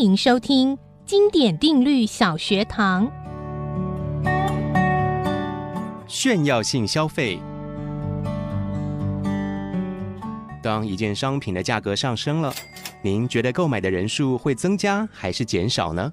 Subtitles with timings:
[0.00, 3.06] 欢迎收听经典定律小学堂。
[6.08, 7.38] 炫耀性消费。
[10.62, 12.50] 当一件商品的价格上升了，
[13.02, 16.10] 您觉得购买的人数会增加还是减少呢？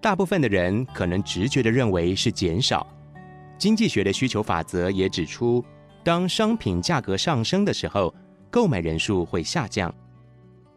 [0.00, 2.86] 大部分的人可能直觉的认为是减少。
[3.58, 5.62] 经济学的需求法则也指出，
[6.02, 8.14] 当商品价格上升的时候，
[8.50, 9.94] 购买人数会下降。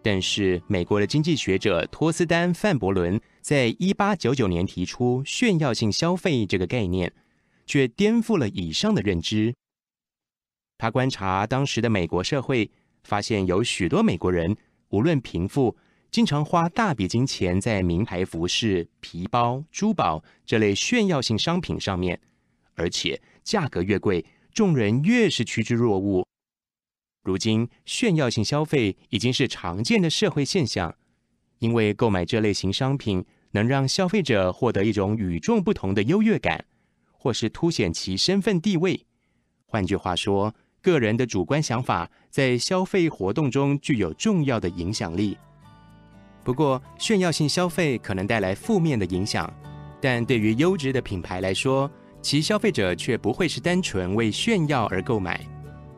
[0.05, 7.13] 但是，美国的经济学者托斯丹·范伯伦在一八九九年提出炫耀性消费这个概念，
[7.65, 9.55] 却颠覆了以上的认知。
[10.77, 12.69] 他观察当时的美国社会，
[13.05, 14.57] 发现有许多美国人，
[14.89, 15.77] 无论贫富，
[16.11, 22.19] 经常花大笔金钱在名牌服饰、皮包、珠宝这类炫耀性商品上面，
[22.73, 26.27] 而且价格越贵，众人越是趋之若鹜。
[27.23, 30.93] 如今，炫耀性消费已经是常见的社会现象，
[31.59, 36.65] 因为购买这类型商品能让消费者获得一种与众不同的优越感，
[37.13, 39.05] 或是凸显其身份地位。
[39.65, 45.37] 换句话说，个人的主观想法在消费活动中具有重要的影响力。
[46.43, 49.51] 不过，炫耀性消费可能带来负面的影响，
[50.01, 51.89] 但对于优质的品牌来说，
[52.21, 55.39] 其消费者却不会是单纯为炫耀而购买。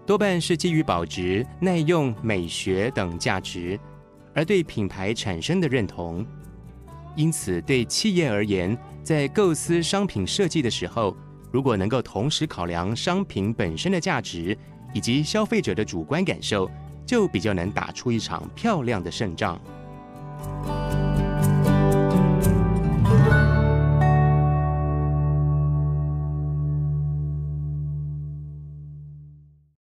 [0.06, 3.80] 多半是基于保值、耐用、美学等价值，
[4.36, 6.24] 而对品牌产生的认同。
[7.16, 11.18] 因此，对企业而言，在构思商品设计的时候，
[11.52, 14.56] 如果能够同时考量商品本身的价值
[14.94, 16.70] 以及消费者的主观感受，
[17.04, 19.60] 就比较能打出一场漂亮的胜仗。